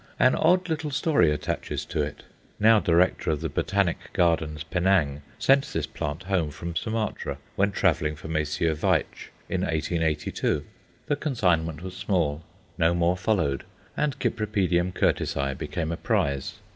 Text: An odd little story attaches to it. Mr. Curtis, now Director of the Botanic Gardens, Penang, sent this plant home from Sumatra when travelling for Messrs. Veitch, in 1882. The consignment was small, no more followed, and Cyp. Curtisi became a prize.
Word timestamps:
An 0.17 0.33
odd 0.33 0.67
little 0.67 0.89
story 0.89 1.29
attaches 1.31 1.85
to 1.85 2.01
it. 2.01 2.13
Mr. 2.23 2.25
Curtis, 2.25 2.59
now 2.59 2.79
Director 2.79 3.29
of 3.29 3.41
the 3.41 3.49
Botanic 3.49 3.99
Gardens, 4.13 4.63
Penang, 4.63 5.21
sent 5.37 5.63
this 5.67 5.85
plant 5.85 6.23
home 6.23 6.49
from 6.49 6.75
Sumatra 6.75 7.37
when 7.55 7.71
travelling 7.71 8.15
for 8.15 8.27
Messrs. 8.27 8.79
Veitch, 8.79 9.29
in 9.47 9.61
1882. 9.61 10.65
The 11.05 11.15
consignment 11.15 11.83
was 11.83 11.95
small, 11.95 12.41
no 12.79 12.95
more 12.95 13.15
followed, 13.15 13.63
and 13.95 14.17
Cyp. 14.17 14.93
Curtisi 14.95 15.53
became 15.53 15.91
a 15.91 15.97
prize. 15.97 16.55